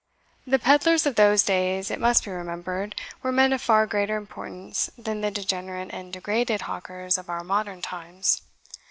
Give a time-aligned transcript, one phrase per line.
[0.47, 4.89] The pedlars of those days, it must be remembered, were men of far greater importance
[4.97, 8.41] than the degenerate and degraded hawkers of our modern times.